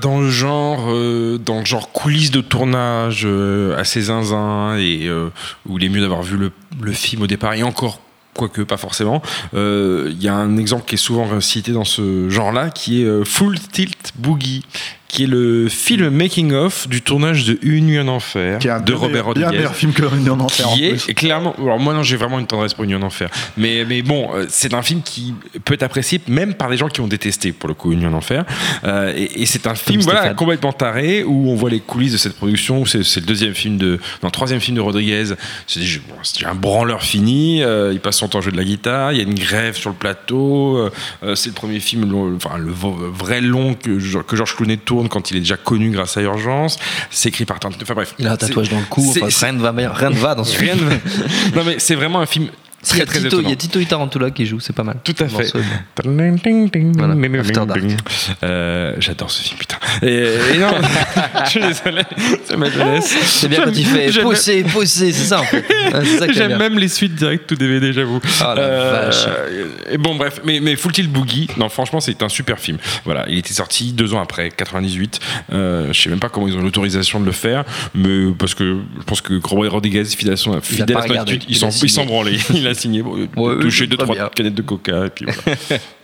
Dans 0.00 0.20
le 0.20 0.30
genre, 0.30 0.92
euh, 0.92 1.38
dans 1.38 1.58
le 1.58 1.64
genre 1.64 1.90
coulisses 1.90 2.30
de 2.30 2.40
tournage 2.40 3.22
euh, 3.24 3.76
assez 3.76 4.02
zinzin 4.02 4.76
et 4.76 5.08
euh, 5.08 5.30
où 5.66 5.76
il 5.76 5.84
est 5.84 5.88
mieux 5.88 6.00
d'avoir 6.00 6.22
vu 6.22 6.36
le, 6.36 6.52
le 6.80 6.92
film 6.92 7.22
au 7.22 7.26
départ 7.26 7.54
et 7.54 7.64
encore 7.64 8.00
quoique 8.32 8.62
pas 8.62 8.76
forcément. 8.76 9.20
Euh, 9.54 10.12
Il 10.12 10.22
y 10.22 10.28
a 10.28 10.36
un 10.36 10.56
exemple 10.56 10.84
qui 10.86 10.94
est 10.94 10.98
souvent 10.98 11.40
cité 11.40 11.72
dans 11.72 11.84
ce 11.84 12.28
genre-là, 12.28 12.70
qui 12.70 13.02
est 13.02 13.06
euh, 13.06 13.24
Full 13.24 13.58
Tilt 13.58 14.12
Boogie, 14.16 14.64
qui 15.08 15.24
est 15.24 15.26
le 15.26 15.68
film 15.68 16.10
making 16.10 16.52
of 16.52 16.86
du 16.88 17.00
tournage 17.00 17.46
de 17.46 17.58
Une 17.62 17.86
nuit 17.86 17.98
en 17.98 18.08
enfer 18.08 18.58
Qui 18.58 18.68
est 18.68 18.70
un 18.70 18.80
de 18.80 18.92
Robert 18.92 19.08
meilleur- 19.10 19.34
bien 19.34 19.42
Rodriguez. 19.46 19.56
meilleur 19.56 19.74
film 19.74 19.92
que 19.94 20.02
Une 20.14 20.28
en 20.30 20.40
enfer. 20.40 20.68
en 20.68 20.74
Qui 20.74 20.88
plus. 20.90 21.08
est 21.08 21.14
clairement. 21.14 21.54
Alors 21.58 21.78
moi 21.78 21.94
non, 21.94 22.02
j'ai 22.02 22.16
vraiment 22.16 22.38
une 22.38 22.46
tendresse 22.46 22.74
pour 22.74 22.84
Une 22.84 22.90
nuit 22.90 22.96
en 22.96 23.02
enfer. 23.02 23.30
Mais 23.56 23.84
mais 23.88 24.02
bon, 24.02 24.28
euh, 24.34 24.44
c'est 24.50 24.74
un 24.74 24.82
film 24.82 25.00
qui 25.02 25.34
peut 25.64 25.74
être 25.74 25.82
apprécié 25.82 26.20
même 26.28 26.52
par 26.54 26.68
des 26.68 26.76
gens 26.76 26.88
qui 26.88 27.00
ont 27.00 27.08
détesté 27.08 27.52
pour 27.52 27.68
le 27.68 27.74
coup 27.74 27.92
Une 27.92 28.00
nuit 28.00 28.06
en 28.06 28.12
enfer. 28.12 28.44
Euh, 28.84 29.12
et 29.16 29.42
et 29.42 29.46
c'est 29.46 29.66
un 29.66 29.74
film 29.74 30.02
voilà 30.02 30.34
complètement 30.34 30.72
taré 30.72 31.24
où 31.24 31.50
on 31.50 31.54
voit 31.54 31.70
les 31.70 31.80
coulisses 31.80 32.12
de 32.12 32.18
cette 32.18 32.34
production. 32.36 32.84
C'est 32.84 33.02
c'est 33.02 33.20
le 33.20 33.26
deuxième 33.26 33.54
film 33.54 33.78
de, 33.78 33.92
non, 34.22 34.28
le 34.28 34.30
troisième 34.30 34.60
film 34.60 34.76
de 34.76 34.82
Rodriguez. 34.82 35.24
C'est 35.66 36.44
un 36.46 36.54
branleur 36.54 37.02
fini. 37.02 37.62
Euh, 37.62 37.92
il 37.92 38.00
passe 38.00 38.16
son 38.18 38.28
temps 38.28 38.38
à 38.38 38.40
jouer 38.42 38.52
de 38.52 38.56
la 38.56 38.64
guitare. 38.64 39.12
Il 39.12 39.18
y 39.18 39.20
a 39.20 39.24
une 39.24 39.34
grève 39.34 39.76
sur 39.76 39.90
le 39.90 39.96
plateau. 39.96 40.76
Euh, 41.22 41.34
c'est 41.34 41.48
le 41.48 41.54
premier 41.54 41.80
film, 41.80 42.10
le- 42.10 42.36
enfin 42.36 42.58
le 42.58 42.72
vrai 42.72 43.40
long 43.40 43.74
que, 43.74 43.98
que 44.22 44.36
Georges 44.36 44.54
Clooney 44.56 44.76
tourne 44.76 44.97
quand 45.06 45.30
il 45.30 45.36
est 45.36 45.40
déjà 45.40 45.56
connu 45.56 45.90
grâce 45.90 46.16
à 46.16 46.22
Urgence. 46.22 46.78
C'est 47.10 47.28
écrit 47.28 47.44
par 47.44 47.60
Tarantino. 47.60 47.84
Enfin 47.84 47.94
bref. 47.94 48.14
Il 48.18 48.26
a 48.26 48.32
un 48.32 48.36
tatouage 48.36 48.70
dans 48.70 48.78
le 48.78 48.84
cou. 48.86 49.06
Enfin, 49.08 49.46
rien 49.46 49.52
ne 49.52 49.60
va, 49.60 49.70
rien 49.92 50.10
ne 50.10 50.16
va 50.16 50.34
dans 50.34 50.44
ce 50.44 50.56
film. 50.56 50.88
non 51.54 51.62
mais 51.64 51.78
c'est 51.78 51.94
vraiment 51.94 52.20
un 52.20 52.26
film 52.26 52.48
il 52.80 52.86
y 52.86 52.90
très 52.92 53.02
a 53.02 53.06
très 53.06 53.18
Tito, 53.20 53.40
il 53.40 53.48
y 53.48 53.52
a 53.52 53.56
Tito 53.56 53.82
Tarantula 53.84 54.30
qui 54.30 54.46
joue, 54.46 54.60
c'est 54.60 54.72
pas 54.72 54.84
mal. 54.84 54.98
Tout 55.02 55.14
à 55.18 55.28
fait. 55.28 55.52
Voilà. 56.96 57.14
Euh, 58.44 58.94
J'adore 58.98 59.30
ce 59.30 59.42
film, 59.42 59.58
putain. 59.58 59.76
Et, 60.02 60.28
et 60.54 60.58
non, 60.58 60.70
je 61.44 61.50
suis 61.50 61.60
désolé, 61.60 62.02
c'est 62.44 62.56
ma 62.56 62.70
jeunesse. 62.70 63.16
C'est 63.24 63.48
bien 63.48 63.64
quand 63.64 63.76
il 63.76 63.84
fait 63.84 64.20
pousser, 64.20 64.62
pousser, 64.62 65.12
c'est 65.12 65.24
ça 65.24 65.40
en 65.40 65.44
fait. 65.44 65.64
J'aime 66.32 66.56
même 66.56 66.78
les 66.78 66.88
suites 66.88 67.14
directes 67.14 67.48
tout 67.48 67.56
DVD, 67.56 67.92
j'avoue. 67.92 68.20
Ah, 68.40 68.54
la 68.54 68.68
vache. 68.68 69.26
Et 69.90 69.98
bon, 69.98 70.14
bref, 70.14 70.40
mais, 70.44 70.60
mais 70.60 70.76
Full 70.76 70.92
Tilt 70.92 71.10
Boogie, 71.10 71.48
non, 71.56 71.68
franchement, 71.68 72.00
c'est 72.00 72.22
un 72.22 72.28
super 72.28 72.58
film. 72.58 72.78
Voilà, 73.04 73.24
il 73.28 73.38
était 73.38 73.54
sorti 73.54 73.92
deux 73.92 74.14
ans 74.14 74.20
après, 74.20 74.50
98. 74.50 75.18
Euh, 75.52 75.92
je 75.92 76.00
sais 76.00 76.10
même 76.10 76.20
pas 76.20 76.28
comment 76.28 76.46
ils 76.46 76.56
ont 76.56 76.62
l'autorisation 76.62 77.18
de 77.20 77.26
le 77.26 77.32
faire, 77.32 77.64
mais 77.94 78.30
parce 78.38 78.54
que 78.54 78.78
je 78.98 79.04
pense 79.04 79.20
que 79.20 79.40
Robert 79.42 79.72
Rodriguez, 79.72 80.04
fidèle 80.04 80.34
à 80.34 80.36
son, 80.36 80.52
attitude, 80.52 81.44
il 81.48 81.56
s'en 81.90 82.04
branlait. 82.04 82.38
Il 82.68 82.72
a 82.72 82.74
signé, 82.74 83.02
bon, 83.02 83.28
Ouais, 83.36 83.58
touché 83.60 83.86
deux, 83.86 83.96
trois 83.96 84.14
bien. 84.14 84.28
canettes 84.34 84.54
de 84.54 84.62
coca, 84.62 85.06
et 85.06 85.10
puis 85.10 85.24
voilà. 85.26 85.58